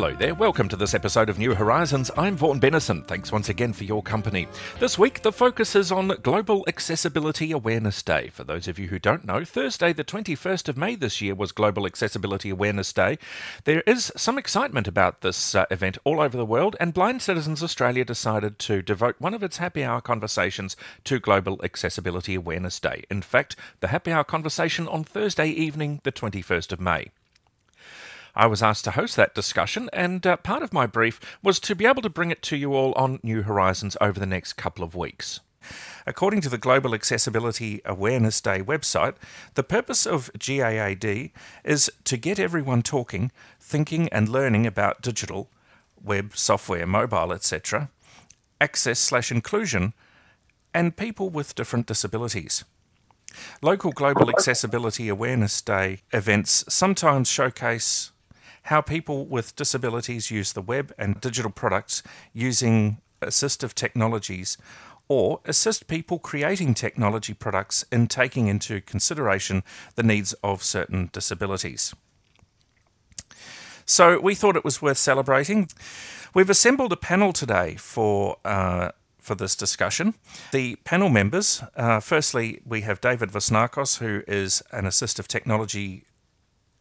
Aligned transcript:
Hello 0.00 0.14
there, 0.14 0.32
welcome 0.36 0.68
to 0.68 0.76
this 0.76 0.94
episode 0.94 1.28
of 1.28 1.40
New 1.40 1.56
Horizons. 1.56 2.08
I'm 2.16 2.36
Vaughan 2.36 2.60
Bennison. 2.60 3.04
Thanks 3.08 3.32
once 3.32 3.48
again 3.48 3.72
for 3.72 3.82
your 3.82 4.00
company. 4.00 4.46
This 4.78 4.96
week, 4.96 5.22
the 5.22 5.32
focus 5.32 5.74
is 5.74 5.90
on 5.90 6.14
Global 6.22 6.64
Accessibility 6.68 7.50
Awareness 7.50 8.00
Day. 8.04 8.28
For 8.28 8.44
those 8.44 8.68
of 8.68 8.78
you 8.78 8.86
who 8.86 9.00
don't 9.00 9.24
know, 9.24 9.44
Thursday, 9.44 9.92
the 9.92 10.04
21st 10.04 10.68
of 10.68 10.76
May 10.76 10.94
this 10.94 11.20
year 11.20 11.34
was 11.34 11.50
Global 11.50 11.84
Accessibility 11.84 12.48
Awareness 12.48 12.92
Day. 12.92 13.18
There 13.64 13.80
is 13.88 14.12
some 14.14 14.38
excitement 14.38 14.86
about 14.86 15.22
this 15.22 15.56
uh, 15.56 15.66
event 15.68 15.98
all 16.04 16.20
over 16.20 16.36
the 16.36 16.46
world, 16.46 16.76
and 16.78 16.94
Blind 16.94 17.20
Citizens 17.20 17.60
Australia 17.60 18.04
decided 18.04 18.60
to 18.60 18.82
devote 18.82 19.16
one 19.18 19.34
of 19.34 19.42
its 19.42 19.56
happy 19.56 19.82
hour 19.82 20.00
conversations 20.00 20.76
to 21.02 21.18
Global 21.18 21.58
Accessibility 21.64 22.36
Awareness 22.36 22.78
Day. 22.78 23.02
In 23.10 23.20
fact, 23.20 23.56
the 23.80 23.88
happy 23.88 24.12
hour 24.12 24.22
conversation 24.22 24.86
on 24.86 25.02
Thursday 25.02 25.48
evening, 25.48 26.00
the 26.04 26.12
21st 26.12 26.70
of 26.70 26.78
May. 26.78 27.10
I 28.38 28.46
was 28.46 28.62
asked 28.62 28.84
to 28.84 28.92
host 28.92 29.16
that 29.16 29.34
discussion, 29.34 29.90
and 29.92 30.24
uh, 30.24 30.36
part 30.36 30.62
of 30.62 30.72
my 30.72 30.86
brief 30.86 31.18
was 31.42 31.58
to 31.58 31.74
be 31.74 31.86
able 31.86 32.02
to 32.02 32.08
bring 32.08 32.30
it 32.30 32.40
to 32.42 32.56
you 32.56 32.72
all 32.72 32.92
on 32.92 33.18
New 33.20 33.42
Horizons 33.42 33.96
over 34.00 34.20
the 34.20 34.26
next 34.26 34.52
couple 34.52 34.84
of 34.84 34.94
weeks. 34.94 35.40
According 36.06 36.42
to 36.42 36.48
the 36.48 36.56
Global 36.56 36.94
Accessibility 36.94 37.80
Awareness 37.84 38.40
Day 38.40 38.62
website, 38.62 39.16
the 39.54 39.64
purpose 39.64 40.06
of 40.06 40.30
GAAD 40.38 41.32
is 41.64 41.90
to 42.04 42.16
get 42.16 42.38
everyone 42.38 42.82
talking, 42.82 43.32
thinking, 43.58 44.08
and 44.10 44.28
learning 44.28 44.68
about 44.68 45.02
digital, 45.02 45.50
web, 46.00 46.36
software, 46.36 46.86
mobile, 46.86 47.32
etc., 47.32 47.90
access 48.60 49.00
slash 49.00 49.32
inclusion, 49.32 49.94
and 50.72 50.96
people 50.96 51.28
with 51.28 51.56
different 51.56 51.88
disabilities. 51.88 52.64
Local 53.62 53.90
Global 53.90 54.30
Accessibility 54.30 55.08
Awareness 55.08 55.60
Day 55.60 56.02
events 56.12 56.64
sometimes 56.68 57.28
showcase 57.28 58.12
how 58.68 58.82
people 58.82 59.24
with 59.24 59.56
disabilities 59.56 60.30
use 60.30 60.52
the 60.52 60.60
web 60.60 60.92
and 60.98 61.22
digital 61.22 61.50
products 61.50 62.02
using 62.34 62.98
assistive 63.22 63.72
technologies 63.72 64.58
or 65.08 65.40
assist 65.46 65.88
people 65.88 66.18
creating 66.18 66.74
technology 66.74 67.32
products 67.32 67.86
in 67.90 68.06
taking 68.06 68.46
into 68.46 68.82
consideration 68.82 69.62
the 69.94 70.02
needs 70.02 70.34
of 70.44 70.62
certain 70.62 71.08
disabilities. 71.14 71.94
So 73.86 74.20
we 74.20 74.34
thought 74.34 74.54
it 74.54 74.66
was 74.66 74.82
worth 74.82 74.98
celebrating. 74.98 75.70
We've 76.34 76.50
assembled 76.50 76.92
a 76.92 76.96
panel 76.96 77.32
today 77.32 77.76
for 77.78 78.36
uh, 78.44 78.90
for 79.18 79.34
this 79.34 79.56
discussion. 79.56 80.14
The 80.52 80.76
panel 80.84 81.08
members, 81.08 81.62
uh, 81.74 82.00
firstly, 82.00 82.60
we 82.66 82.82
have 82.82 83.00
David 83.00 83.30
Vasnakos, 83.30 83.98
who 83.98 84.22
is 84.28 84.62
an 84.72 84.84
assistive 84.84 85.26
technology 85.26 86.04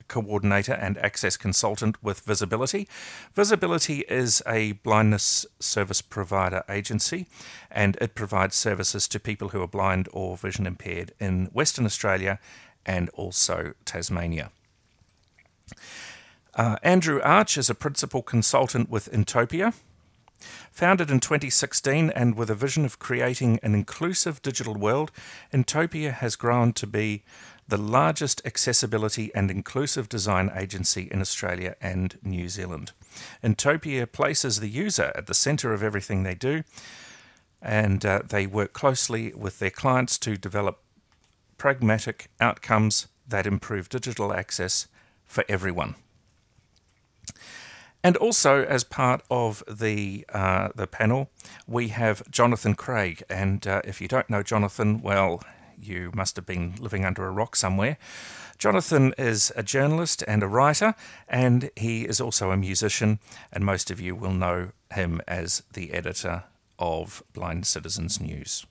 coordinator 0.07 0.73
and 0.73 0.97
access 0.99 1.37
consultant 1.37 2.01
with 2.03 2.25
VisAbility. 2.25 2.87
VisAbility 3.35 4.03
is 4.09 4.41
a 4.47 4.73
blindness 4.73 5.45
service 5.59 6.01
provider 6.01 6.63
agency 6.69 7.27
and 7.69 7.97
it 8.01 8.15
provides 8.15 8.55
services 8.55 9.07
to 9.07 9.19
people 9.19 9.49
who 9.49 9.61
are 9.61 9.67
blind 9.67 10.07
or 10.13 10.37
vision 10.37 10.65
impaired 10.65 11.13
in 11.19 11.45
Western 11.47 11.85
Australia 11.85 12.39
and 12.85 13.09
also 13.09 13.73
Tasmania. 13.85 14.51
Uh, 16.55 16.77
Andrew 16.81 17.21
Arch 17.21 17.57
is 17.57 17.69
a 17.69 17.75
principal 17.75 18.23
consultant 18.23 18.89
with 18.89 19.11
Intopia. 19.11 19.73
Founded 20.71 21.09
in 21.09 21.19
2016 21.19 22.11
and 22.11 22.35
with 22.35 22.49
a 22.49 22.55
vision 22.55 22.85
of 22.85 22.99
creating 22.99 23.59
an 23.63 23.73
inclusive 23.73 24.41
digital 24.41 24.75
world, 24.75 25.11
Intopia 25.51 26.13
has 26.13 26.35
grown 26.35 26.73
to 26.73 26.87
be 26.87 27.23
the 27.67 27.77
largest 27.77 28.41
accessibility 28.45 29.33
and 29.35 29.51
inclusive 29.51 30.07
design 30.07 30.51
agency 30.55 31.07
in 31.11 31.19
Australia 31.21 31.75
and 31.81 32.17
New 32.23 32.47
Zealand. 32.47 32.91
Intopia 33.43 34.09
places 34.09 34.59
the 34.59 34.69
user 34.69 35.11
at 35.15 35.27
the 35.27 35.33
centre 35.33 35.73
of 35.73 35.83
everything 35.83 36.23
they 36.23 36.35
do, 36.35 36.63
and 37.61 38.05
uh, 38.05 38.21
they 38.27 38.47
work 38.47 38.73
closely 38.73 39.33
with 39.33 39.59
their 39.59 39.69
clients 39.69 40.17
to 40.19 40.37
develop 40.37 40.79
pragmatic 41.57 42.29
outcomes 42.39 43.07
that 43.27 43.47
improve 43.47 43.89
digital 43.89 44.33
access 44.33 44.87
for 45.25 45.43
everyone. 45.49 45.95
And 48.03 48.15
also, 48.15 48.63
as 48.63 48.83
part 48.83 49.21
of 49.29 49.63
the 49.69 50.25
uh, 50.29 50.69
the 50.75 50.87
panel, 50.87 51.29
we 51.67 51.89
have 51.89 52.23
Jonathan 52.31 52.75
Craig. 52.75 53.23
And 53.29 53.67
uh, 53.67 53.81
if 53.83 53.99
you 53.99 54.07
don't 54.07 54.29
know 54.29 54.43
Jonathan, 54.43 55.01
well, 55.01 55.43
you 55.79 56.11
must 56.13 56.35
have 56.35 56.45
been 56.45 56.75
living 56.79 57.05
under 57.05 57.25
a 57.25 57.31
rock 57.31 57.55
somewhere. 57.55 57.97
Jonathan 58.57 59.13
is 59.17 59.51
a 59.55 59.63
journalist 59.63 60.23
and 60.27 60.41
a 60.41 60.47
writer, 60.47 60.95
and 61.27 61.69
he 61.75 62.05
is 62.05 62.19
also 62.19 62.51
a 62.51 62.57
musician, 62.57 63.19
and 63.51 63.63
most 63.63 63.91
of 63.91 63.99
you 63.99 64.15
will 64.15 64.33
know 64.33 64.71
him 64.91 65.21
as 65.27 65.63
the 65.73 65.93
editor 65.93 66.43
of 66.79 67.23
Blind 67.33 67.65
Citizens 67.65 68.19
News. 68.19 68.65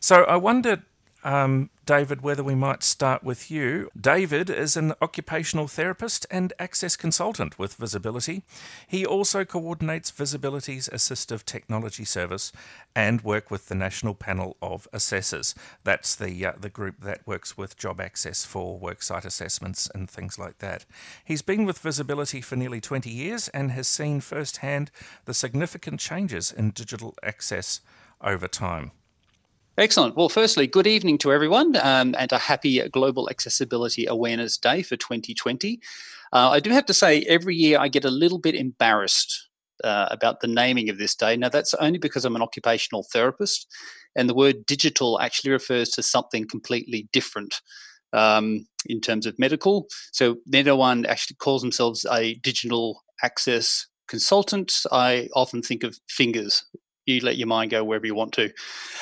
So 0.00 0.24
I 0.24 0.36
wondered 0.36 0.82
um, 1.24 1.70
David, 1.84 2.20
whether 2.20 2.44
we 2.44 2.54
might 2.54 2.82
start 2.82 3.24
with 3.24 3.50
you. 3.50 3.90
David 3.98 4.50
is 4.50 4.76
an 4.76 4.92
occupational 5.00 5.66
therapist 5.66 6.26
and 6.30 6.52
access 6.58 6.96
consultant 6.96 7.58
with 7.58 7.78
VisAbility. 7.78 8.42
He 8.86 9.06
also 9.06 9.44
coordinates 9.44 10.12
VisAbility's 10.12 10.88
assistive 10.90 11.44
technology 11.44 12.04
service 12.04 12.52
and 12.94 13.22
work 13.22 13.50
with 13.50 13.68
the 13.68 13.74
National 13.74 14.14
Panel 14.14 14.56
of 14.60 14.86
Assessors. 14.92 15.54
That's 15.82 16.14
the 16.14 16.44
uh, 16.44 16.52
the 16.60 16.68
group 16.68 17.00
that 17.00 17.26
works 17.26 17.56
with 17.56 17.78
job 17.78 18.00
access 18.00 18.44
for 18.44 18.78
worksite 18.78 19.24
assessments 19.24 19.90
and 19.94 20.10
things 20.10 20.38
like 20.38 20.58
that. 20.58 20.84
He's 21.24 21.42
been 21.42 21.64
with 21.64 21.78
Visibility 21.78 22.40
for 22.40 22.56
nearly 22.56 22.80
20 22.80 23.10
years 23.10 23.48
and 23.48 23.70
has 23.72 23.88
seen 23.88 24.20
firsthand 24.20 24.90
the 25.24 25.34
significant 25.34 26.00
changes 26.00 26.52
in 26.52 26.70
digital 26.70 27.14
access 27.22 27.80
over 28.20 28.46
time. 28.46 28.92
Excellent. 29.78 30.16
Well, 30.16 30.28
firstly, 30.28 30.66
good 30.66 30.88
evening 30.88 31.18
to 31.18 31.32
everyone 31.32 31.76
um, 31.76 32.16
and 32.18 32.32
a 32.32 32.38
happy 32.38 32.80
Global 32.88 33.30
Accessibility 33.30 34.06
Awareness 34.06 34.58
Day 34.58 34.82
for 34.82 34.96
2020. 34.96 35.78
Uh, 36.32 36.50
I 36.50 36.58
do 36.58 36.70
have 36.70 36.84
to 36.86 36.92
say, 36.94 37.22
every 37.28 37.54
year 37.54 37.78
I 37.78 37.86
get 37.86 38.04
a 38.04 38.10
little 38.10 38.40
bit 38.40 38.56
embarrassed 38.56 39.48
uh, 39.84 40.08
about 40.10 40.40
the 40.40 40.48
naming 40.48 40.88
of 40.88 40.98
this 40.98 41.14
day. 41.14 41.36
Now, 41.36 41.48
that's 41.48 41.74
only 41.74 42.00
because 42.00 42.24
I'm 42.24 42.34
an 42.34 42.42
occupational 42.42 43.06
therapist, 43.12 43.68
and 44.16 44.28
the 44.28 44.34
word 44.34 44.66
digital 44.66 45.20
actually 45.20 45.52
refers 45.52 45.90
to 45.90 46.02
something 46.02 46.48
completely 46.48 47.08
different 47.12 47.60
um, 48.12 48.66
in 48.86 49.00
terms 49.00 49.26
of 49.26 49.38
medical. 49.38 49.86
So, 50.10 50.38
no 50.44 50.74
one 50.74 51.06
actually 51.06 51.36
calls 51.36 51.62
themselves 51.62 52.04
a 52.10 52.34
digital 52.34 53.04
access 53.22 53.86
consultant. 54.08 54.74
I 54.90 55.28
often 55.36 55.62
think 55.62 55.84
of 55.84 56.00
fingers 56.08 56.64
you 57.08 57.20
let 57.20 57.36
your 57.36 57.46
mind 57.46 57.70
go 57.70 57.82
wherever 57.82 58.06
you 58.06 58.14
want 58.14 58.32
to. 58.34 58.52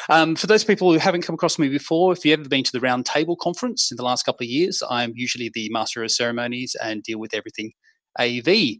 Um, 0.08 0.36
for 0.36 0.46
those 0.46 0.64
people 0.64 0.92
who 0.92 0.98
haven't 0.98 1.22
come 1.22 1.34
across 1.34 1.58
me 1.58 1.68
before, 1.68 2.12
if 2.12 2.24
you've 2.24 2.38
ever 2.38 2.48
been 2.48 2.64
to 2.64 2.72
the 2.72 2.80
Round 2.80 3.04
Table 3.04 3.36
Conference 3.36 3.90
in 3.90 3.96
the 3.96 4.04
last 4.04 4.24
couple 4.24 4.44
of 4.44 4.50
years, 4.50 4.82
I'm 4.88 5.12
usually 5.14 5.50
the 5.52 5.68
Master 5.70 6.02
of 6.02 6.10
Ceremonies 6.10 6.76
and 6.82 7.02
deal 7.02 7.18
with 7.18 7.34
everything 7.34 7.72
AV. 8.18 8.78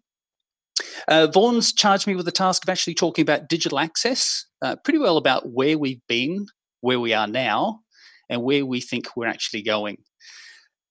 Uh, 1.08 1.26
Vaughan's 1.26 1.72
charged 1.72 2.06
me 2.06 2.14
with 2.14 2.26
the 2.26 2.32
task 2.32 2.64
of 2.64 2.68
actually 2.68 2.94
talking 2.94 3.22
about 3.22 3.48
digital 3.48 3.78
access, 3.78 4.46
uh, 4.62 4.76
pretty 4.84 4.98
well 4.98 5.16
about 5.16 5.50
where 5.52 5.78
we've 5.78 6.06
been, 6.08 6.46
where 6.80 7.00
we 7.00 7.12
are 7.12 7.26
now, 7.26 7.80
and 8.28 8.42
where 8.42 8.64
we 8.64 8.80
think 8.80 9.16
we're 9.16 9.26
actually 9.26 9.62
going. 9.62 9.96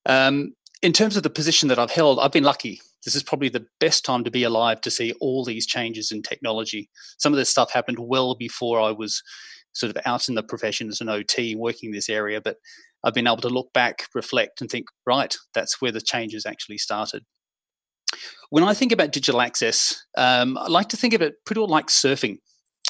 Um, 0.06 0.54
in 0.82 0.94
terms 0.94 1.18
of 1.18 1.24
the 1.24 1.30
position 1.30 1.70
that 1.70 1.80
I've 1.80 1.92
held, 1.92 2.20
I've 2.20 2.32
been 2.32 2.44
lucky 2.44 2.82
this 3.06 3.16
is 3.16 3.24
probably 3.24 3.50
the 3.50 3.66
best 3.80 4.04
time 4.04 4.24
to 4.24 4.32
be 4.32 4.44
alive 4.44 4.82
to 4.82 4.92
see 4.92 5.14
all 5.22 5.46
these 5.46 5.68
changes 5.68 6.12
in 6.12 6.24
technology. 6.24 6.90
Some 7.20 7.32
of 7.32 7.38
this 7.38 7.50
stuff 7.50 7.72
happened 7.72 8.00
well 8.00 8.36
before 8.36 8.82
I 8.82 8.92
was 8.92 9.22
sort 9.74 9.96
of 9.96 10.02
out 10.06 10.28
in 10.28 10.36
the 10.36 10.44
profession 10.44 10.90
as 10.90 11.02
an 11.02 11.10
OT 11.10 11.56
working 11.56 11.92
this 11.92 12.10
area, 12.10 12.42
but 12.42 12.58
I've 13.04 13.14
been 13.14 13.28
able 13.28 13.38
to 13.38 13.50
look 13.50 13.72
back, 13.74 14.08
reflect, 14.16 14.60
and 14.60 14.70
think, 14.70 14.88
right, 15.06 15.36
that's 15.54 15.80
where 15.80 15.92
the 15.92 16.02
changes 16.02 16.46
actually 16.46 16.80
started. 16.80 17.24
When 18.50 18.64
I 18.64 18.74
think 18.74 18.92
about 18.92 19.12
digital 19.12 19.42
access, 19.42 20.04
um, 20.18 20.58
I 20.58 20.68
like 20.68 20.90
to 20.90 20.98
think 20.98 21.14
of 21.14 21.22
it 21.22 21.36
pretty 21.46 21.60
well 21.60 21.70
like 21.70 21.88
surfing. 21.88 22.40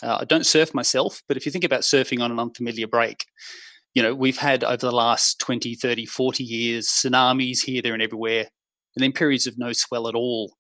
Uh, 0.01 0.19
I 0.21 0.25
don't 0.25 0.45
surf 0.45 0.73
myself, 0.73 1.21
but 1.27 1.35
if 1.35 1.45
you 1.45 1.51
think 1.51 1.63
about 1.63 1.81
surfing 1.81 2.21
on 2.21 2.31
an 2.31 2.39
unfamiliar 2.39 2.87
break, 2.87 3.25
you 3.93 4.03
know, 4.03 4.13
we've 4.13 4.37
had 4.37 4.63
over 4.63 4.77
the 4.77 4.91
last 4.91 5.39
20, 5.39 5.75
30, 5.75 6.05
40 6.05 6.43
years 6.43 6.87
tsunamis 6.87 7.63
here, 7.63 7.81
there, 7.81 7.93
and 7.93 8.03
everywhere 8.03 8.47
and 8.95 9.03
then 9.03 9.11
periods 9.11 9.47
of 9.47 9.57
no 9.57 9.73
swell 9.73 10.07
at 10.07 10.15
all. 10.15 10.55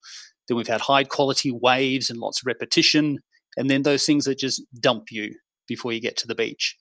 Then 0.47 0.57
we've 0.57 0.67
had 0.67 0.81
high 0.81 1.03
quality 1.03 1.51
waves 1.51 2.09
and 2.09 2.19
lots 2.19 2.41
of 2.41 2.47
repetition, 2.47 3.19
and 3.57 3.69
then 3.69 3.83
those 3.83 4.05
things 4.05 4.25
that 4.25 4.37
just 4.37 4.61
dump 4.79 5.05
you 5.11 5.33
before 5.67 5.93
you 5.93 6.01
get 6.01 6.17
to 6.17 6.27
the 6.27 6.35
beach. 6.35 6.75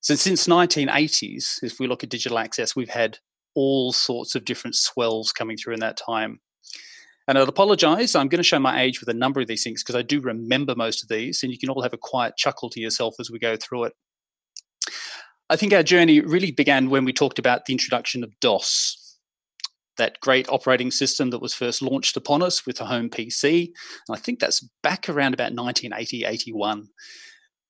So 0.00 0.14
since 0.14 0.46
1980s, 0.46 1.62
if 1.62 1.78
we 1.78 1.86
look 1.86 2.02
at 2.02 2.10
digital 2.10 2.38
access, 2.38 2.74
we've 2.76 2.88
had 2.88 3.18
all 3.54 3.92
sorts 3.92 4.34
of 4.34 4.44
different 4.44 4.76
swells 4.76 5.32
coming 5.32 5.56
through 5.56 5.74
in 5.74 5.80
that 5.80 5.96
time. 5.96 6.40
And 7.26 7.36
I'd 7.36 7.48
apologize, 7.48 8.14
I'm 8.14 8.28
going 8.28 8.38
to 8.38 8.44
show 8.44 8.58
my 8.58 8.80
age 8.80 9.00
with 9.00 9.08
a 9.08 9.18
number 9.18 9.40
of 9.40 9.48
these 9.48 9.62
things 9.62 9.82
because 9.82 9.96
I 9.96 10.02
do 10.02 10.20
remember 10.20 10.74
most 10.74 11.02
of 11.02 11.08
these, 11.08 11.42
and 11.42 11.52
you 11.52 11.58
can 11.58 11.68
all 11.68 11.82
have 11.82 11.92
a 11.92 11.98
quiet 11.98 12.36
chuckle 12.38 12.70
to 12.70 12.80
yourself 12.80 13.16
as 13.20 13.30
we 13.30 13.38
go 13.38 13.56
through 13.56 13.84
it. 13.84 13.92
I 15.50 15.56
think 15.56 15.72
our 15.72 15.82
journey 15.82 16.20
really 16.20 16.52
began 16.52 16.90
when 16.90 17.04
we 17.04 17.12
talked 17.12 17.38
about 17.38 17.64
the 17.64 17.72
introduction 17.72 18.22
of 18.22 18.38
DOS, 18.40 19.07
that 19.98 20.20
great 20.20 20.48
operating 20.48 20.90
system 20.90 21.30
that 21.30 21.42
was 21.42 21.54
first 21.54 21.82
launched 21.82 22.16
upon 22.16 22.42
us 22.42 22.64
with 22.64 22.78
the 22.78 22.86
home 22.86 23.10
PC. 23.10 23.66
And 24.08 24.16
I 24.16 24.18
think 24.18 24.38
that's 24.38 24.66
back 24.82 25.08
around 25.08 25.34
about 25.34 25.52
1980, 25.52 26.24
81, 26.24 26.88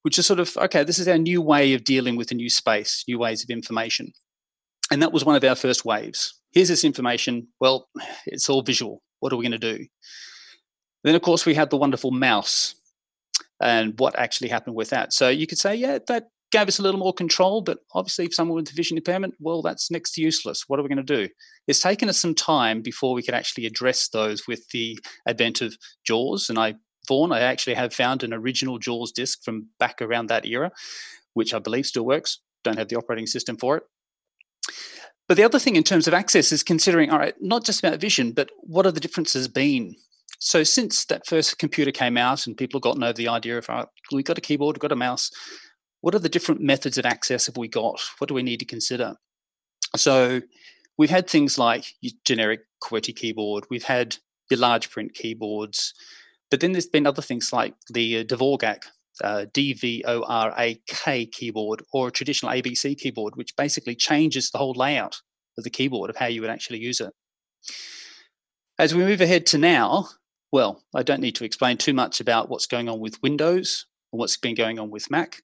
which 0.03 0.19
is 0.19 0.27
sort 0.27 0.41
of, 0.41 0.57
okay, 0.57 0.85
this 0.85 0.99
is 0.99 1.09
our 1.09 1.19
new 1.19 1.43
way 1.43 1.75
of 1.75 1.85
dealing 1.85 2.17
with 2.17 2.31
a 2.31 2.35
new 2.35 2.51
space, 2.51 3.05
new 3.09 3.19
ways 3.19 3.43
of 3.43 3.51
information. 3.51 4.13
And 4.91 5.03
that 5.03 5.13
was 5.13 5.25
one 5.25 5.37
of 5.37 5.45
our 5.45 5.57
first 5.57 5.85
waves. 5.85 6.41
Here's 6.53 6.69
this 6.69 6.85
information. 6.85 7.49
Well, 7.61 7.89
it's 8.27 8.49
all 8.49 8.63
visual. 8.63 9.03
What 9.21 9.33
are 9.33 9.37
we 9.37 9.45
going 9.45 9.61
to 9.61 9.77
do? 9.77 9.87
Then, 11.05 11.15
of 11.15 11.23
course, 11.23 11.45
we 11.45 11.55
had 11.55 11.71
the 11.71 11.77
wonderful 11.77 12.11
mouse 12.11 12.75
and 13.61 13.95
what 13.99 14.19
actually 14.19 14.49
happened 14.49 14.77
with 14.77 14.91
that. 14.91 15.13
So 15.13 15.29
you 15.29 15.47
could 15.47 15.59
say, 15.59 15.75
yeah, 15.75 15.99
that 16.09 16.29
gave 16.51 16.69
us 16.69 16.79
a 16.79 16.83
little 16.83 17.01
more 17.01 17.13
control, 17.13 17.61
but 17.61 17.79
obviously, 17.95 18.25
if 18.27 18.35
someone 18.35 18.57
with 18.57 18.71
vision 18.71 18.97
impairment, 18.97 19.35
well, 19.39 19.63
that's 19.63 19.91
next 19.91 20.13
to 20.13 20.23
useless. 20.23 20.65
What 20.67 20.79
are 20.79 20.83
we 20.83 20.89
going 20.89 21.05
to 21.05 21.27
do? 21.27 21.29
It's 21.67 21.81
taken 21.81 22.09
us 22.09 22.19
some 22.19 22.35
time 22.35 22.81
before 22.81 23.15
we 23.15 23.23
could 23.23 23.35
actually 23.35 23.67
address 23.67 24.09
those 24.09 24.47
with 24.47 24.69
the 24.71 24.99
advent 25.27 25.61
of 25.61 25.77
JAWS. 26.05 26.49
And 26.49 26.59
I, 26.59 26.75
Vaughan, 27.07 27.33
I 27.33 27.41
actually 27.41 27.75
have 27.75 27.93
found 27.93 28.23
an 28.23 28.33
original 28.33 28.79
JAWS 28.79 29.13
disk 29.13 29.45
from 29.45 29.69
back 29.79 30.01
around 30.01 30.29
that 30.29 30.47
era, 30.47 30.73
which 31.35 31.53
I 31.53 31.59
believe 31.59 31.87
still 31.87 32.07
works. 32.07 32.41
Don't 32.65 32.79
have 32.79 32.89
the 32.89 32.97
operating 32.97 33.27
system 33.27 33.57
for 33.57 33.77
it. 33.77 33.83
But 35.29 35.37
the 35.37 35.45
other 35.45 35.59
thing 35.59 35.77
in 35.77 35.83
terms 35.83 36.09
of 36.09 36.15
access 36.15 36.53
is 36.53 36.63
considering, 36.63 37.11
all 37.11 37.19
right, 37.19 37.35
not 37.39 37.65
just 37.65 37.85
about 37.85 38.01
vision, 38.01 38.33
but 38.33 38.49
what 38.61 38.87
are 38.87 38.93
the 38.93 39.01
differences 39.01 39.47
been? 39.47 39.95
So 40.41 40.63
since 40.63 41.05
that 41.07 41.27
first 41.27 41.59
computer 41.59 41.91
came 41.91 42.17
out 42.17 42.47
and 42.47 42.57
people 42.57 42.79
have 42.79 42.85
gotten 42.85 43.03
over 43.03 43.13
the 43.13 43.29
idea 43.29 43.59
of, 43.59 43.69
all 43.69 43.77
right, 43.77 43.89
we've 44.13 44.25
got 44.25 44.39
a 44.39 44.43
keyboard, 44.43 44.77
we've 44.77 44.81
got 44.81 44.93
a 44.93 44.97
mouse, 44.97 45.31
what 46.01 46.15
are 46.15 46.21
the 46.21 46.29
different 46.29 46.61
methods 46.61 46.99
of 46.99 47.07
access 47.07 47.47
have 47.47 47.57
we 47.57 47.69
got? 47.69 48.01
What 48.19 48.29
do 48.29 48.35
we 48.35 48.43
need 48.43 48.61
to 48.61 48.67
consider? 48.67 49.15
So 49.97 50.43
we've 50.97 51.11
had 51.11 51.29
things 51.29 51.59
like 51.59 51.85
generic 52.25 52.61
QWERTY 52.83 53.17
keyboard, 53.17 53.65
we've 53.71 53.85
had 53.85 54.17
your 54.51 54.61
large 54.61 54.91
print 54.91 55.15
keyboards, 55.15 55.95
but 56.51 56.61
then 56.61 56.73
there's 56.73 56.87
been 56.87 57.07
other 57.07 57.23
things 57.23 57.53
like 57.53 57.75
the 57.93 58.19
uh, 58.19 58.25
Dvorak, 58.25 58.85
uh, 59.23 59.47
D-V-O-R-A-K 59.53 61.27
keyboard 61.27 61.83
or 61.93 62.09
a 62.09 62.13
traditional 62.13 62.53
ABC 62.53 62.97
keyboard, 62.97 63.37
which 63.37 63.57
basically 63.57 63.95
changes 63.95 64.51
the 64.51 64.59
whole 64.59 64.75
layout 64.77 65.21
of 65.57 65.65
the 65.65 65.71
keyboard 65.71 66.11
of 66.11 66.17
how 66.17 66.27
you 66.27 66.41
would 66.41 66.51
actually 66.51 66.79
use 66.79 67.01
it. 67.01 67.13
As 68.79 68.95
we 68.95 69.05
move 69.05 69.21
ahead 69.21 69.45
to 69.47 69.59
now, 69.59 70.09
well, 70.53 70.85
I 70.95 71.03
don't 71.03 71.21
need 71.21 71.35
to 71.37 71.45
explain 71.45 71.77
too 71.77 71.93
much 71.93 72.21
about 72.21 72.49
what's 72.49 72.67
going 72.67 72.89
on 72.89 73.01
with 73.01 73.23
Windows 73.23 73.87
and 74.13 74.21
what's 74.21 74.37
been 74.37 74.55
going 74.55 74.79
on 74.79 74.91
with 74.91 75.11
Mac. 75.11 75.43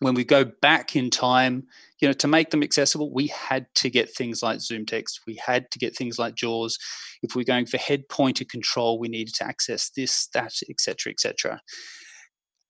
When 0.00 0.14
we 0.14 0.24
go 0.24 0.44
back 0.44 0.94
in 0.94 1.10
time, 1.10 1.66
you 2.00 2.08
know, 2.08 2.12
to 2.14 2.28
make 2.28 2.50
them 2.50 2.62
accessible, 2.62 3.12
we 3.12 3.28
had 3.28 3.66
to 3.76 3.88
get 3.88 4.14
things 4.14 4.42
like 4.42 4.58
ZoomText. 4.58 5.20
We 5.26 5.40
had 5.44 5.70
to 5.70 5.78
get 5.78 5.96
things 5.96 6.18
like 6.18 6.34
JAWS. 6.34 6.78
If 7.22 7.34
we're 7.34 7.44
going 7.44 7.66
for 7.66 7.78
head 7.78 8.08
pointer 8.08 8.44
control, 8.44 8.98
we 8.98 9.08
needed 9.08 9.34
to 9.36 9.46
access 9.46 9.90
this, 9.90 10.28
that, 10.34 10.52
etc., 10.68 11.12
etc. 11.12 11.60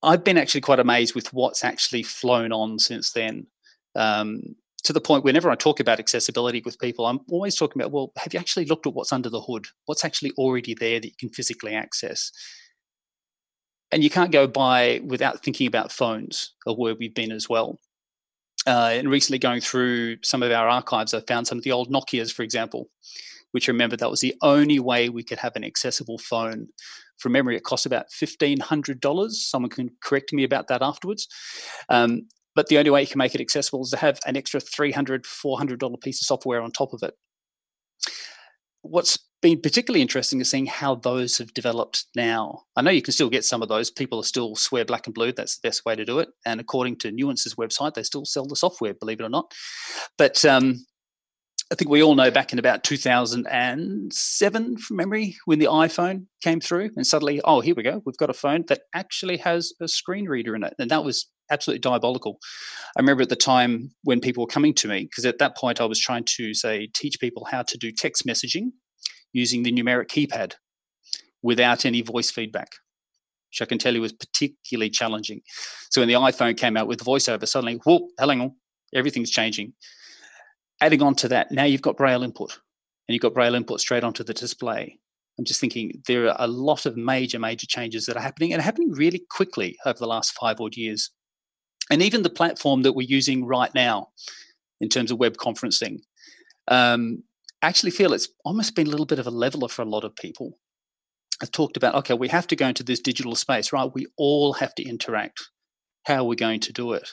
I've 0.02 0.22
been 0.22 0.38
actually 0.38 0.60
quite 0.60 0.78
amazed 0.78 1.14
with 1.14 1.32
what's 1.32 1.64
actually 1.64 2.04
flown 2.04 2.52
on 2.52 2.78
since 2.78 3.12
then. 3.12 3.46
Um, 3.96 4.54
to 4.84 4.92
the 4.92 5.00
point 5.00 5.24
whenever 5.24 5.50
I 5.50 5.56
talk 5.56 5.80
about 5.80 5.98
accessibility 5.98 6.62
with 6.64 6.78
people, 6.78 7.06
I'm 7.06 7.18
always 7.28 7.56
talking 7.56 7.82
about, 7.82 7.90
well, 7.90 8.12
have 8.18 8.32
you 8.32 8.38
actually 8.38 8.66
looked 8.66 8.86
at 8.86 8.94
what's 8.94 9.12
under 9.12 9.28
the 9.28 9.40
hood? 9.40 9.66
What's 9.86 10.04
actually 10.04 10.30
already 10.38 10.74
there 10.74 11.00
that 11.00 11.08
you 11.08 11.16
can 11.18 11.30
physically 11.30 11.74
access? 11.74 12.30
And 13.96 14.04
you 14.04 14.10
can't 14.10 14.30
go 14.30 14.46
by 14.46 15.00
without 15.06 15.42
thinking 15.42 15.66
about 15.66 15.90
phones 15.90 16.52
or 16.66 16.76
where 16.76 16.94
we've 16.94 17.14
been 17.14 17.32
as 17.32 17.48
well. 17.48 17.80
Uh, 18.66 18.90
and 18.92 19.08
recently 19.08 19.38
going 19.38 19.62
through 19.62 20.18
some 20.22 20.42
of 20.42 20.52
our 20.52 20.68
archives, 20.68 21.14
I 21.14 21.20
found 21.20 21.46
some 21.46 21.56
of 21.56 21.64
the 21.64 21.72
old 21.72 21.90
Nokias, 21.90 22.30
for 22.30 22.42
example, 22.42 22.90
which 23.52 23.68
remember 23.68 23.96
that 23.96 24.10
was 24.10 24.20
the 24.20 24.34
only 24.42 24.78
way 24.78 25.08
we 25.08 25.22
could 25.22 25.38
have 25.38 25.56
an 25.56 25.64
accessible 25.64 26.18
phone. 26.18 26.68
From 27.16 27.32
memory, 27.32 27.56
it 27.56 27.64
cost 27.64 27.86
about 27.86 28.10
$1,500. 28.10 29.30
Someone 29.32 29.70
can 29.70 29.88
correct 30.02 30.30
me 30.30 30.44
about 30.44 30.68
that 30.68 30.82
afterwards. 30.82 31.26
Um, 31.88 32.28
but 32.54 32.66
the 32.66 32.76
only 32.76 32.90
way 32.90 33.00
you 33.00 33.06
can 33.06 33.16
make 33.16 33.34
it 33.34 33.40
accessible 33.40 33.80
is 33.80 33.92
to 33.92 33.96
have 33.96 34.20
an 34.26 34.36
extra 34.36 34.60
$300, 34.60 35.22
$400 35.22 36.02
piece 36.02 36.20
of 36.20 36.26
software 36.26 36.60
on 36.60 36.70
top 36.70 36.92
of 36.92 37.02
it. 37.02 37.14
What's 38.82 39.18
been 39.46 39.60
particularly 39.60 40.02
interesting 40.02 40.40
is 40.40 40.50
seeing 40.50 40.66
how 40.66 40.96
those 40.96 41.38
have 41.38 41.54
developed 41.54 42.06
now. 42.16 42.62
I 42.74 42.82
know 42.82 42.90
you 42.90 43.00
can 43.00 43.12
still 43.12 43.30
get 43.30 43.44
some 43.44 43.62
of 43.62 43.68
those. 43.68 43.92
People 43.92 44.18
are 44.18 44.24
still 44.24 44.56
swear 44.56 44.84
black 44.84 45.06
and 45.06 45.14
blue. 45.14 45.30
That's 45.30 45.56
the 45.56 45.68
best 45.68 45.84
way 45.84 45.94
to 45.94 46.04
do 46.04 46.18
it. 46.18 46.30
And 46.44 46.58
according 46.58 46.96
to 46.98 47.12
Nuance's 47.12 47.54
website, 47.54 47.94
they 47.94 48.02
still 48.02 48.24
sell 48.24 48.46
the 48.46 48.56
software, 48.56 48.92
believe 48.92 49.20
it 49.20 49.24
or 49.24 49.28
not. 49.28 49.54
But 50.18 50.44
um, 50.44 50.84
I 51.70 51.76
think 51.76 51.88
we 51.88 52.02
all 52.02 52.16
know 52.16 52.32
back 52.32 52.52
in 52.52 52.58
about 52.58 52.82
2007 52.82 54.78
from 54.78 54.96
memory 54.96 55.36
when 55.44 55.60
the 55.60 55.66
iPhone 55.66 56.26
came 56.42 56.58
through 56.58 56.90
and 56.96 57.06
suddenly, 57.06 57.40
oh, 57.44 57.60
here 57.60 57.76
we 57.76 57.84
go. 57.84 58.02
We've 58.04 58.16
got 58.16 58.30
a 58.30 58.34
phone 58.34 58.64
that 58.66 58.80
actually 58.96 59.36
has 59.36 59.72
a 59.80 59.86
screen 59.86 60.24
reader 60.24 60.56
in 60.56 60.64
it. 60.64 60.74
And 60.80 60.90
that 60.90 61.04
was 61.04 61.28
absolutely 61.52 61.82
diabolical. 61.82 62.40
I 62.96 63.00
remember 63.00 63.22
at 63.22 63.28
the 63.28 63.36
time 63.36 63.92
when 64.02 64.20
people 64.20 64.42
were 64.42 64.48
coming 64.48 64.74
to 64.74 64.88
me, 64.88 65.04
because 65.04 65.24
at 65.24 65.38
that 65.38 65.56
point 65.56 65.80
I 65.80 65.84
was 65.84 66.00
trying 66.00 66.24
to 66.36 66.52
say, 66.52 66.88
teach 66.92 67.20
people 67.20 67.44
how 67.48 67.62
to 67.62 67.78
do 67.78 67.92
text 67.92 68.26
messaging 68.26 68.72
using 69.32 69.62
the 69.62 69.72
numeric 69.72 70.08
keypad 70.08 70.54
without 71.42 71.84
any 71.84 72.02
voice 72.02 72.30
feedback, 72.30 72.72
which 73.50 73.62
I 73.62 73.66
can 73.66 73.78
tell 73.78 73.94
you 73.94 74.00
was 74.00 74.12
particularly 74.12 74.90
challenging. 74.90 75.42
So 75.90 76.00
when 76.00 76.08
the 76.08 76.14
iPhone 76.14 76.56
came 76.56 76.76
out 76.76 76.88
with 76.88 77.04
voiceover, 77.04 77.46
suddenly, 77.46 77.80
whoop, 77.84 78.02
hang 78.18 78.40
on, 78.40 78.54
everything's 78.94 79.30
changing 79.30 79.72
adding 80.80 81.02
on 81.02 81.14
to 81.16 81.28
that, 81.28 81.50
now 81.50 81.64
you've 81.64 81.82
got 81.82 81.96
Braille 81.96 82.22
input 82.22 82.58
and 83.08 83.14
you've 83.14 83.22
got 83.22 83.34
Braille 83.34 83.54
input 83.54 83.80
straight 83.80 84.04
onto 84.04 84.24
the 84.24 84.34
display. 84.34 84.98
I'm 85.38 85.44
just 85.44 85.60
thinking 85.60 86.02
there 86.06 86.28
are 86.28 86.36
a 86.38 86.46
lot 86.46 86.86
of 86.86 86.96
major, 86.96 87.38
major 87.38 87.66
changes 87.66 88.06
that 88.06 88.16
are 88.16 88.22
happening 88.22 88.52
and 88.52 88.62
happening 88.62 88.92
really 88.92 89.22
quickly 89.30 89.76
over 89.84 89.98
the 89.98 90.06
last 90.06 90.32
five 90.32 90.60
odd 90.60 90.76
years. 90.76 91.10
And 91.90 92.02
even 92.02 92.22
the 92.22 92.30
platform 92.30 92.82
that 92.82 92.94
we're 92.94 93.06
using 93.06 93.44
right 93.44 93.72
now 93.74 94.08
in 94.80 94.88
terms 94.88 95.10
of 95.10 95.18
web 95.18 95.36
conferencing, 95.36 95.98
um, 96.68 97.22
actually 97.68 97.90
feel 97.92 98.12
it's 98.12 98.28
almost 98.44 98.74
been 98.74 98.86
a 98.86 98.90
little 98.90 99.06
bit 99.06 99.18
of 99.18 99.26
a 99.26 99.30
leveler 99.30 99.68
for 99.68 99.82
a 99.82 99.88
lot 99.88 100.04
of 100.04 100.14
people. 100.16 100.58
I've 101.42 101.52
talked 101.52 101.76
about, 101.76 101.94
okay, 101.96 102.14
we 102.14 102.28
have 102.28 102.46
to 102.48 102.56
go 102.56 102.68
into 102.68 102.82
this 102.82 103.00
digital 103.00 103.34
space, 103.34 103.72
right? 103.72 103.90
We 103.92 104.06
all 104.16 104.54
have 104.54 104.74
to 104.76 104.88
interact. 104.88 105.50
How 106.04 106.16
are 106.16 106.24
we 106.24 106.36
going 106.36 106.60
to 106.60 106.72
do 106.72 106.92
it? 106.92 107.10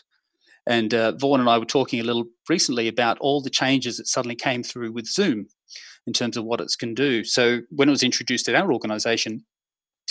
And 0.66 0.94
uh, 0.94 1.12
Vaughan 1.14 1.42
and 1.42 1.50
I 1.50 1.58
were 1.58 1.66
talking 1.66 2.00
a 2.00 2.04
little 2.04 2.26
recently 2.50 2.88
about 2.88 3.18
all 3.20 3.42
the 3.42 3.50
changes 3.50 3.98
that 3.98 4.08
suddenly 4.08 4.36
came 4.36 4.64
through 4.64 4.94
with 4.94 5.08
Zoom 5.08 5.48
in 6.08 6.14
terms 6.14 6.38
of 6.38 6.46
what 6.46 6.62
it 6.62 6.72
can 6.80 6.94
do. 6.94 7.24
So 7.24 7.62
when 7.70 7.90
it 7.90 7.92
was 7.92 8.04
introduced 8.04 8.48
at 8.48 8.56
our 8.56 8.72
organization, 8.72 9.46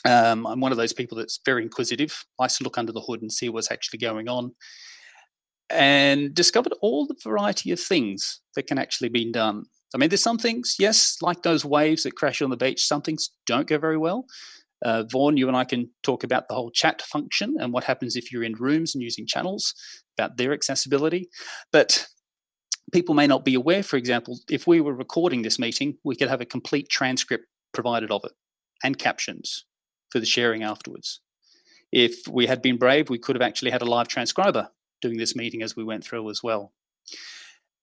um, 0.05 0.47
I'm 0.47 0.61
one 0.61 0.73
of 0.73 0.79
those 0.79 0.93
people 0.93 1.17
that's 1.17 1.41
very 1.45 1.63
inquisitive, 1.63 2.25
likes 2.39 2.59
to 2.59 2.65
look 2.65 2.77
under 2.77 2.93
the 2.93 3.01
hood 3.01 3.23
and 3.23 3.33
see 3.33 3.49
what's 3.49 3.71
actually 3.71 4.01
going 4.01 4.29
on, 4.29 4.53
and 5.71 6.35
discovered 6.35 6.75
all 6.83 7.07
the 7.07 7.17
variety 7.23 7.71
of 7.71 7.81
things 7.81 8.41
that 8.57 8.67
can 8.67 8.79
actually 8.79 9.09
be 9.09 9.31
done. 9.31 9.65
I 9.95 9.99
mean, 9.99 10.09
there's 10.09 10.23
some 10.23 10.39
things, 10.39 10.77
yes, 10.79 11.17
like 11.21 11.43
those 11.43 11.65
waves 11.65 12.05
that 12.05 12.17
crash 12.17 12.41
on 12.41 12.51
the 12.51 12.57
beach, 12.57 12.85
some 12.85 13.03
things 13.03 13.31
don't 13.47 13.67
go 13.67 13.79
very 13.79 13.99
well. 13.99 14.27
Uh, 14.85 15.05
Vaughan, 15.11 15.37
you 15.37 15.49
and 15.49 15.57
I 15.57 15.65
can 15.65 15.91
talk 16.03 16.25
about 16.25 16.49
the 16.49 16.55
whole 16.55 16.71
chat 16.71 17.03
function 17.03 17.57
and 17.59 17.73
what 17.73 17.85
happens 17.85 18.17
if 18.17 18.33
you're 18.33 18.43
in 18.43 18.55
rooms 18.55 18.95
and 18.95 19.03
using 19.03 19.27
channels, 19.27 19.75
about 20.19 20.37
their 20.37 20.53
accessibility. 20.53 21.29
But 21.73 22.07
people 22.93 23.15
may 23.15 23.27
not 23.27 23.45
be 23.45 23.55
aware, 23.55 23.83
for 23.83 23.97
example, 23.97 24.39
if 24.51 24.67
we 24.67 24.81
were 24.81 24.95
recording 24.95 25.43
this 25.43 25.59
meeting, 25.59 25.99
we 26.05 26.17
could 26.17 26.29
have 26.29 26.41
a 26.41 26.47
complete 26.47 26.89
transcript 26.89 27.45
provided 27.73 28.11
of 28.11 28.25
it 28.25 28.33
and 28.83 28.99
captions 28.99 29.65
for 30.11 30.21
the 30.21 30.27
sharing 30.27 30.63
afterwards. 30.63 31.21
If 31.93 32.27
we 32.29 32.47
had 32.47 32.63
been 32.63 32.79
brave, 32.79 33.09
we 33.09 33.19
could 33.19 33.37
have 33.37 33.43
actually 33.43 33.71
had 33.71 33.83
a 33.83 33.87
live 33.87 34.09
transcriber 34.09 34.69
doing 35.01 35.19
this 35.19 35.37
meeting 35.37 35.63
as 35.63 35.77
we 35.77 35.85
went 35.85 36.05
through 36.05 36.29
as 36.31 36.43
well. 36.43 36.73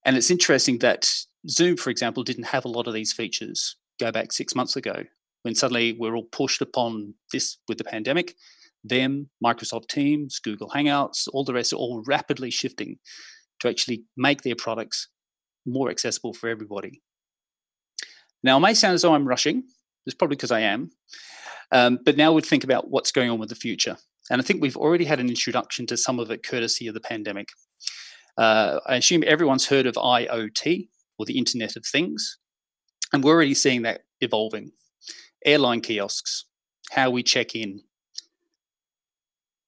And 0.06 0.18
it's 0.18 0.32
interesting 0.32 0.80
that 0.80 1.12
Zoom, 1.48 1.78
for 1.78 1.90
example, 1.90 2.24
didn't 2.24 2.46
have 2.46 2.66
a 2.66 2.70
lot 2.70 2.88
of 2.88 2.94
these 2.94 3.14
features 3.14 3.78
go 4.00 4.12
back 4.12 4.32
six 4.32 4.56
months 4.56 4.76
ago 4.76 5.04
when 5.44 5.56
suddenly 5.56 5.96
we're 5.98 6.16
all 6.16 6.28
pushed 6.32 6.62
upon 6.62 7.14
this 7.32 7.58
with 7.68 7.78
the 7.78 7.84
pandemic, 7.84 8.36
them, 8.84 9.30
Microsoft 9.44 9.88
Teams, 9.88 10.40
Google 10.40 10.70
Hangouts, 10.70 11.28
all 11.32 11.44
the 11.44 11.54
rest 11.54 11.74
are 11.74 11.78
all 11.78 12.04
rapidly 12.06 12.52
shifting 12.52 12.98
to 13.60 13.70
actually 13.70 14.04
make 14.18 14.42
their 14.42 14.56
products 14.56 15.08
more 15.66 15.90
accessible 15.90 16.34
for 16.34 16.50
everybody. 16.50 17.02
Now, 18.44 18.58
it 18.58 18.62
may 18.62 18.74
sound 18.74 18.96
as 18.96 19.02
though 19.02 19.14
I'm 19.14 19.28
rushing. 19.28 19.64
It's 20.06 20.16
probably 20.16 20.36
because 20.36 20.52
I 20.52 20.62
am. 20.62 20.92
Um, 21.72 22.00
but 22.04 22.18
now 22.18 22.32
we'd 22.32 22.46
think 22.46 22.64
about 22.64 22.90
what's 22.90 23.12
going 23.12 23.30
on 23.30 23.40
with 23.40 23.50
the 23.50 23.56
future. 23.56 23.98
And 24.32 24.42
I 24.42 24.44
think 24.44 24.62
we've 24.62 24.78
already 24.78 25.06
had 25.06 25.20
an 25.20 25.30
introduction 25.30 25.86
to 25.88 25.98
some 25.98 26.20
of 26.20 26.32
it 26.32 26.44
courtesy 26.44 26.88
of 26.88 26.94
the 26.94 27.02
pandemic. 27.02 27.50
Uh, 28.38 28.80
I 28.86 28.96
assume 28.96 29.24
everyone's 29.26 29.68
heard 29.68 29.86
of 29.86 29.96
IoT 29.96 30.88
or 31.20 31.26
the 31.26 31.38
Internet 31.38 31.76
of 31.76 31.86
Things, 31.86 32.38
and 33.14 33.24
we're 33.24 33.34
already 33.34 33.54
seeing 33.54 33.84
that 33.84 34.06
evolving. 34.22 34.72
Airline 35.46 35.82
kiosks, 35.82 36.46
how 36.92 37.10
we 37.10 37.24
check 37.24 37.56
in. 37.56 37.82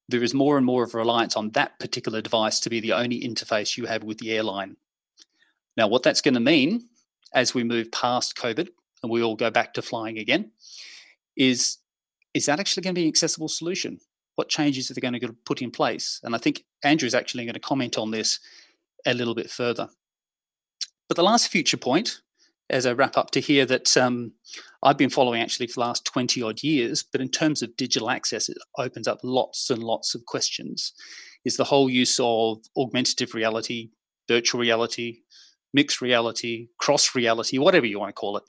There 0.10 0.24
is 0.24 0.34
more 0.34 0.58
and 0.58 0.65
more 0.65 0.84
of 0.84 0.93
reliance 0.93 1.38
on 1.38 1.51
that 1.51 1.79
particular 1.79 2.22
device 2.22 2.60
to 2.62 2.70
be 2.70 2.79
the 2.79 2.93
only 2.93 3.22
interface 3.22 3.77
you 3.77 3.86
have 3.86 4.03
with 4.03 4.17
the 4.17 4.31
airline. 4.31 4.77
Now, 5.77 5.88
what 5.88 6.03
that's 6.03 6.22
going 6.22 6.34
to 6.34 6.39
mean 6.39 6.89
as 7.34 7.53
we 7.53 7.63
move 7.63 7.91
past 7.91 8.36
COVID 8.36 8.70
and 9.01 9.12
we 9.12 9.24
all 9.24 9.36
go 9.36 9.50
back 9.50 9.74
to 9.75 9.81
flying 9.81 10.17
again 10.17 10.51
is 11.38 11.77
is 12.34 12.46
that 12.46 12.60
actually 12.60 12.84
going 12.84 12.96
to 12.96 13.00
be 13.00 13.03
an 13.03 13.10
accessible 13.10 13.50
solution? 13.50 14.00
What 14.36 14.48
changes 14.48 14.89
are 14.89 14.93
they 14.93 15.01
going 15.01 15.20
to 15.20 15.36
put 15.46 15.62
in 15.62 15.70
place? 15.70 16.22
And 16.24 16.34
I 16.34 16.38
think 16.38 16.63
Andrew 16.84 17.08
is 17.08 17.13
actually 17.13 17.43
going 17.43 17.53
to 17.53 17.60
comment 17.60 17.98
on 17.98 18.12
this 18.12 18.39
a 19.05 19.13
little 19.13 19.36
bit 19.36 19.50
further. 19.50 19.89
But 21.11 21.17
the 21.17 21.23
last 21.23 21.49
future 21.49 21.75
point, 21.75 22.21
as 22.69 22.85
I 22.85 22.93
wrap 22.93 23.17
up 23.17 23.31
to 23.31 23.41
here, 23.41 23.65
that 23.65 23.97
um, 23.97 24.31
I've 24.81 24.97
been 24.97 25.09
following 25.09 25.41
actually 25.41 25.67
for 25.67 25.73
the 25.73 25.79
last 25.81 26.05
20 26.05 26.41
odd 26.41 26.63
years, 26.63 27.03
but 27.03 27.19
in 27.19 27.27
terms 27.27 27.61
of 27.61 27.75
digital 27.75 28.09
access, 28.09 28.47
it 28.47 28.57
opens 28.77 29.09
up 29.09 29.19
lots 29.21 29.69
and 29.69 29.83
lots 29.83 30.15
of 30.15 30.25
questions, 30.25 30.93
is 31.43 31.57
the 31.57 31.65
whole 31.65 31.89
use 31.89 32.17
of 32.23 32.59
augmentative 32.77 33.33
reality, 33.33 33.89
virtual 34.29 34.61
reality, 34.61 35.17
mixed 35.73 35.99
reality, 35.99 36.69
cross 36.77 37.13
reality, 37.13 37.57
whatever 37.57 37.85
you 37.85 37.99
want 37.99 38.07
to 38.07 38.13
call 38.13 38.37
it, 38.37 38.43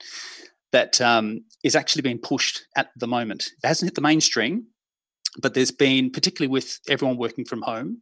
that 0.71 1.01
um, 1.01 1.43
is 1.65 1.75
actually 1.75 2.01
being 2.03 2.17
pushed 2.17 2.65
at 2.77 2.91
the 2.95 3.07
moment. 3.07 3.49
It 3.61 3.67
hasn't 3.67 3.87
hit 3.87 3.95
the 3.95 3.99
mainstream, 3.99 4.67
but 5.41 5.53
there's 5.53 5.71
been, 5.71 6.11
particularly 6.11 6.49
with 6.49 6.79
everyone 6.87 7.17
working 7.17 7.43
from 7.43 7.61
home 7.63 7.97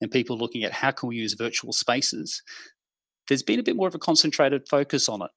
and 0.00 0.10
people 0.10 0.38
looking 0.38 0.64
at 0.64 0.72
how 0.72 0.90
can 0.90 1.10
we 1.10 1.16
use 1.16 1.34
virtual 1.34 1.74
spaces, 1.74 2.42
there's 3.28 3.42
been 3.42 3.60
a 3.60 3.64
bit 3.64 3.76
more 3.76 3.88
of 3.88 3.94
a 3.94 3.98
concentrated 3.98 4.68
focus 4.68 5.08
on 5.08 5.22
it, 5.22 5.30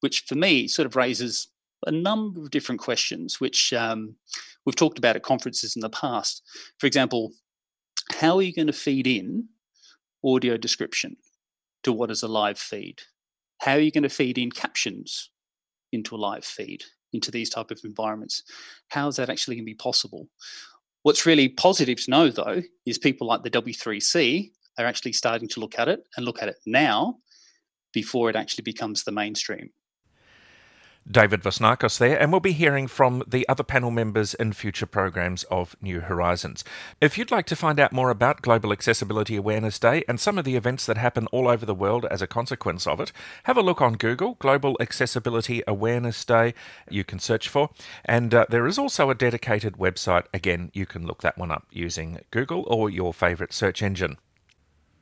which 0.00 0.20
for 0.26 0.34
me 0.34 0.68
sort 0.68 0.86
of 0.86 0.96
raises 0.96 1.48
a 1.86 1.90
number 1.90 2.40
of 2.40 2.50
different 2.50 2.80
questions, 2.80 3.40
which 3.40 3.72
um, 3.72 4.14
we've 4.64 4.76
talked 4.76 4.98
about 4.98 5.16
at 5.16 5.22
conferences 5.22 5.76
in 5.76 5.80
the 5.80 5.90
past. 5.90 6.42
For 6.78 6.86
example, 6.86 7.32
how 8.12 8.36
are 8.36 8.42
you 8.42 8.54
going 8.54 8.66
to 8.66 8.72
feed 8.72 9.06
in 9.06 9.48
audio 10.24 10.56
description 10.56 11.16
to 11.82 11.92
what 11.92 12.10
is 12.10 12.22
a 12.22 12.28
live 12.28 12.58
feed? 12.58 13.00
How 13.60 13.72
are 13.72 13.80
you 13.80 13.90
going 13.90 14.02
to 14.02 14.08
feed 14.08 14.38
in 14.38 14.50
captions 14.50 15.30
into 15.92 16.14
a 16.14 16.18
live 16.18 16.44
feed, 16.44 16.82
into 17.12 17.30
these 17.30 17.50
type 17.50 17.70
of 17.70 17.80
environments? 17.84 18.42
How 18.88 19.08
is 19.08 19.16
that 19.16 19.30
actually 19.30 19.56
going 19.56 19.64
to 19.64 19.70
be 19.70 19.74
possible? 19.74 20.28
What's 21.02 21.26
really 21.26 21.50
positive 21.50 22.02
to 22.04 22.10
know, 22.10 22.30
though, 22.30 22.62
is 22.86 22.98
people 22.98 23.26
like 23.26 23.42
the 23.42 23.50
W3C 23.50 24.50
are 24.78 24.86
actually 24.86 25.12
starting 25.12 25.48
to 25.48 25.60
look 25.60 25.78
at 25.78 25.88
it 25.88 26.00
and 26.16 26.24
look 26.24 26.42
at 26.42 26.48
it 26.48 26.56
now 26.66 27.18
before 27.94 28.28
it 28.28 28.36
actually 28.36 28.62
becomes 28.62 29.04
the 29.04 29.12
mainstream. 29.12 29.70
David 31.10 31.42
Vasnakos 31.42 31.98
there, 31.98 32.18
and 32.18 32.32
we'll 32.32 32.40
be 32.40 32.52
hearing 32.52 32.86
from 32.86 33.22
the 33.26 33.46
other 33.46 33.62
panel 33.62 33.90
members 33.90 34.32
in 34.32 34.54
future 34.54 34.86
programs 34.86 35.44
of 35.44 35.76
New 35.82 36.00
Horizons. 36.00 36.64
If 36.98 37.18
you'd 37.18 37.30
like 37.30 37.44
to 37.46 37.56
find 37.56 37.78
out 37.78 37.92
more 37.92 38.08
about 38.08 38.40
Global 38.40 38.72
Accessibility 38.72 39.36
Awareness 39.36 39.78
Day 39.78 40.02
and 40.08 40.18
some 40.18 40.38
of 40.38 40.46
the 40.46 40.56
events 40.56 40.86
that 40.86 40.96
happen 40.96 41.26
all 41.26 41.46
over 41.46 41.66
the 41.66 41.74
world 41.74 42.06
as 42.06 42.22
a 42.22 42.26
consequence 42.26 42.86
of 42.86 43.00
it, 43.00 43.12
have 43.42 43.58
a 43.58 43.62
look 43.62 43.82
on 43.82 43.98
Google, 43.98 44.36
Global 44.38 44.78
Accessibility 44.80 45.62
Awareness 45.68 46.24
Day, 46.24 46.54
you 46.88 47.04
can 47.04 47.18
search 47.18 47.50
for. 47.50 47.68
And 48.06 48.32
uh, 48.32 48.46
there 48.48 48.66
is 48.66 48.78
also 48.78 49.10
a 49.10 49.14
dedicated 49.14 49.74
website. 49.74 50.24
Again, 50.32 50.70
you 50.72 50.86
can 50.86 51.06
look 51.06 51.20
that 51.20 51.36
one 51.36 51.50
up 51.50 51.66
using 51.70 52.20
Google 52.30 52.64
or 52.66 52.88
your 52.88 53.12
favourite 53.12 53.52
search 53.52 53.82
engine. 53.82 54.16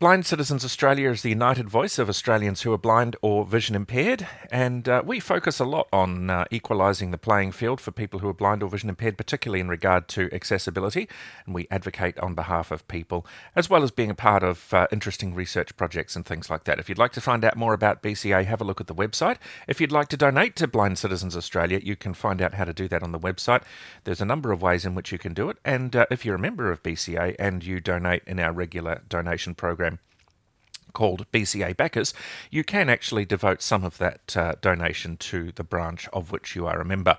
Blind 0.03 0.27
Citizens 0.27 0.65
Australia 0.65 1.13
is 1.13 1.23
the 1.23 1.29
united 1.29 1.69
voice 1.69 1.97
of 1.97 2.09
Australians 2.09 2.63
who 2.63 2.73
are 2.73 2.77
blind 2.77 3.15
or 3.23 3.45
vision 3.45 3.77
impaired, 3.77 4.27
and 4.51 4.89
uh, 4.89 5.01
we 5.07 5.21
focus 5.21 5.61
a 5.61 5.65
lot 5.65 5.87
on 5.93 6.29
uh, 6.29 6.45
equalising 6.51 7.13
the 7.13 7.19
playing 7.19 7.53
field 7.53 7.81
for 7.81 7.93
people 7.93 8.19
who 8.19 8.29
are 8.29 8.35
blind 8.35 8.65
or 8.65 8.69
vision 8.69 8.89
impaired, 8.89 9.17
particularly 9.17 9.61
in 9.61 9.69
regard 9.69 10.09
to 10.09 10.29
accessibility. 10.33 11.09
And 11.47 11.55
we 11.55 11.69
advocate 11.71 12.19
on 12.19 12.35
behalf 12.35 12.73
of 12.73 12.89
people, 12.89 13.25
as 13.55 13.71
well 13.71 13.85
as 13.85 13.93
being 13.93 14.11
a 14.11 14.15
part 14.17 14.43
of 14.43 14.75
uh, 14.75 14.89
interesting 14.91 15.37
research 15.37 15.77
projects 15.77 16.17
and 16.17 16.27
things 16.27 16.51
like 16.51 16.65
that. 16.65 16.81
If 16.81 16.89
you'd 16.89 16.99
like 16.99 17.13
to 17.13 17.21
find 17.21 17.45
out 17.45 17.57
more 17.57 17.73
about 17.73 18.03
BCA, 18.03 18.45
have 18.47 18.61
a 18.61 18.65
look 18.65 18.81
at 18.81 18.89
the 18.89 18.97
website. 18.97 19.37
If 19.69 19.81
you'd 19.81 19.93
like 19.93 20.09
to 20.09 20.17
donate 20.17 20.57
to 20.57 20.67
Blind 20.67 20.99
Citizens 20.99 21.37
Australia, 21.37 21.81
you 21.81 21.95
can 21.95 22.13
find 22.13 22.43
out 22.43 22.55
how 22.55 22.65
to 22.65 22.73
do 22.73 22.89
that 22.89 23.05
on 23.05 23.13
the 23.13 23.21
website. 23.21 23.63
There's 24.03 24.21
a 24.21 24.25
number 24.25 24.51
of 24.51 24.63
ways 24.63 24.85
in 24.85 24.97
which 24.97 25.13
you 25.13 25.19
can 25.19 25.33
do 25.33 25.49
it, 25.49 25.59
and 25.65 25.95
uh, 25.95 26.07
if 26.11 26.25
you're 26.25 26.35
a 26.35 26.41
member 26.41 26.73
of 26.73 26.83
BCA 26.83 27.37
and 27.39 27.63
you 27.63 27.79
donate 27.79 28.25
in 28.27 28.41
our 28.41 28.53
regular 28.53 29.03
donation 29.09 29.55
program, 29.55 29.92
called 30.93 31.31
BCA 31.33 31.77
Backers, 31.77 32.15
you 32.51 32.65
can 32.65 32.89
actually 32.89 33.25
devote 33.25 33.63
some 33.63 33.85
of 33.85 33.99
that 33.99 34.37
uh, 34.37 34.55
donation 34.61 35.17
to 35.19 35.53
the 35.53 35.65
branch 35.65 36.09
of 36.13 36.33
which 36.33 36.55
you 36.55 36.67
are 36.67 36.81
a 36.81 36.85
member. 36.85 37.19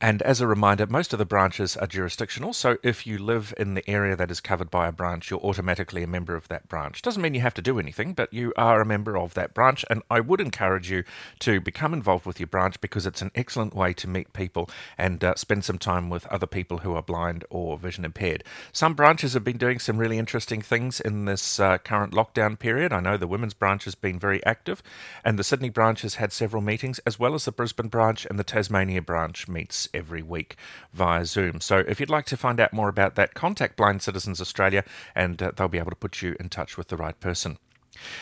And 0.00 0.22
as 0.22 0.40
a 0.40 0.46
reminder, 0.46 0.86
most 0.86 1.12
of 1.12 1.18
the 1.18 1.24
branches 1.24 1.76
are 1.76 1.86
jurisdictional, 1.86 2.52
so 2.52 2.78
if 2.84 3.04
you 3.04 3.18
live 3.18 3.52
in 3.58 3.74
the 3.74 3.88
area 3.90 4.14
that 4.14 4.30
is 4.30 4.40
covered 4.40 4.70
by 4.70 4.86
a 4.86 4.92
branch, 4.92 5.28
you're 5.28 5.40
automatically 5.40 6.04
a 6.04 6.06
member 6.06 6.36
of 6.36 6.46
that 6.48 6.68
branch. 6.68 7.02
Doesn't 7.02 7.20
mean 7.20 7.34
you 7.34 7.40
have 7.40 7.54
to 7.54 7.62
do 7.62 7.80
anything, 7.80 8.12
but 8.12 8.32
you 8.32 8.52
are 8.56 8.80
a 8.80 8.86
member 8.86 9.18
of 9.18 9.34
that 9.34 9.54
branch, 9.54 9.84
and 9.90 10.02
I 10.08 10.20
would 10.20 10.40
encourage 10.40 10.88
you 10.88 11.02
to 11.40 11.60
become 11.60 11.92
involved 11.92 12.26
with 12.26 12.38
your 12.38 12.46
branch 12.46 12.80
because 12.80 13.06
it's 13.06 13.22
an 13.22 13.32
excellent 13.34 13.74
way 13.74 13.92
to 13.94 14.08
meet 14.08 14.32
people 14.32 14.70
and 14.96 15.24
uh, 15.24 15.34
spend 15.34 15.64
some 15.64 15.78
time 15.78 16.10
with 16.10 16.26
other 16.26 16.46
people 16.46 16.78
who 16.78 16.94
are 16.94 17.02
blind 17.02 17.44
or 17.50 17.76
vision 17.76 18.04
impaired. 18.04 18.44
Some 18.72 18.94
branches 18.94 19.32
have 19.34 19.42
been 19.42 19.58
doing 19.58 19.80
some 19.80 19.98
really 19.98 20.18
interesting 20.18 20.62
things 20.62 21.00
in 21.00 21.24
this 21.24 21.58
uh, 21.58 21.78
current 21.78 22.12
lockdown 22.12 22.58
period. 22.58 22.92
I 22.92 23.00
know 23.00 23.07
the 23.16 23.26
women's 23.26 23.54
branch 23.54 23.84
has 23.84 23.94
been 23.94 24.18
very 24.18 24.44
active, 24.44 24.82
and 25.24 25.38
the 25.38 25.44
Sydney 25.44 25.70
branch 25.70 26.02
has 26.02 26.16
had 26.16 26.32
several 26.32 26.62
meetings, 26.62 26.98
as 27.00 27.18
well 27.18 27.34
as 27.34 27.44
the 27.44 27.52
Brisbane 27.52 27.88
branch 27.88 28.26
and 28.26 28.38
the 28.38 28.44
Tasmania 28.44 29.02
branch 29.02 29.48
meets 29.48 29.88
every 29.94 30.22
week 30.22 30.56
via 30.92 31.24
Zoom. 31.24 31.60
So 31.60 31.78
if 31.78 32.00
you'd 32.00 32.10
like 32.10 32.26
to 32.26 32.36
find 32.36 32.60
out 32.60 32.72
more 32.72 32.88
about 32.88 33.14
that, 33.14 33.34
contact 33.34 33.76
Blind 33.76 34.02
Citizens 34.02 34.40
Australia 34.40 34.84
and 35.14 35.42
uh, 35.42 35.52
they'll 35.56 35.68
be 35.68 35.78
able 35.78 35.90
to 35.90 35.96
put 35.96 36.22
you 36.22 36.36
in 36.38 36.48
touch 36.48 36.76
with 36.76 36.88
the 36.88 36.96
right 36.96 37.18
person. 37.18 37.58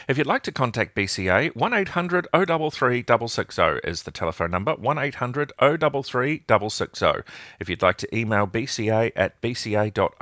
If 0.09 0.16
you'd 0.19 0.26
like 0.26 0.43
to 0.45 0.52
contact 0.52 0.95
BCA, 0.95 1.55
1800 1.55 2.28
033 2.33 3.05
660 3.07 3.88
is 3.88 4.05
the 4.05 4.11
telephone 4.11 4.50
number, 4.50 4.75
1800 4.75 5.52
033 5.59 6.45
660. 6.49 7.33
If 7.61 7.69
you'd 7.69 7.83
like 7.83 7.99
to 7.99 8.16
email 8.16 8.47
bca 8.47 9.12
at 9.14 9.40
bca.org.au, 9.43 10.12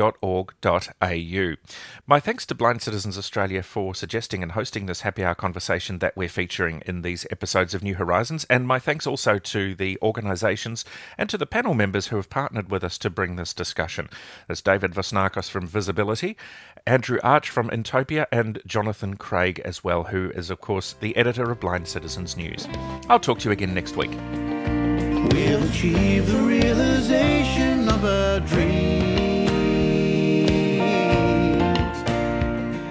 My 2.06 2.20
thanks 2.20 2.46
to 2.46 2.54
Blind 2.54 2.82
Citizens 2.82 3.18
Australia 3.18 3.62
for 3.62 3.94
suggesting 3.94 4.42
and 4.42 4.52
hosting 4.52 4.86
this 4.86 5.00
happy 5.00 5.24
hour 5.24 5.34
conversation 5.34 5.98
that 5.98 6.16
we're 6.16 6.28
featuring 6.28 6.82
in 6.86 7.02
these 7.02 7.26
episodes 7.30 7.74
of 7.74 7.82
New 7.82 7.96
Horizons, 7.96 8.46
and 8.48 8.66
my 8.66 8.78
thanks 8.78 9.06
also 9.06 9.38
to 9.38 9.74
the 9.74 9.98
organisations 10.02 10.84
and 11.18 11.28
to 11.28 11.36
the 11.36 11.46
panel 11.46 11.74
members 11.74 12.08
who 12.08 12.16
have 12.16 12.30
partnered 12.30 12.70
with 12.70 12.84
us 12.84 12.96
to 12.98 13.10
bring 13.10 13.36
this 13.36 13.52
discussion. 13.52 14.08
There's 14.46 14.62
David 14.62 14.92
Vasnakos 14.92 15.50
from 15.50 15.68
VisAbility, 15.68 16.36
Andrew 16.86 17.18
Arch 17.22 17.50
from 17.50 17.70
Intopia, 17.70 18.26
and 18.30 18.60
Jonathan 18.66 19.16
Craig 19.16 19.60
as 19.64 19.82
well, 19.82 20.04
who 20.04 20.30
is, 20.30 20.50
of 20.50 20.60
course, 20.60 20.94
the 21.00 21.16
editor 21.16 21.50
of 21.50 21.60
Blind 21.60 21.88
Citizens 21.88 22.36
News. 22.36 22.68
I'll 23.08 23.20
talk 23.20 23.40
to 23.40 23.48
you 23.48 23.52
again 23.52 23.74
next 23.74 23.96
week. 23.96 24.12
We'll 25.32 25.66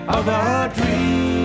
Of 0.10 0.28
our 0.28 0.70
dreams. 0.70 1.39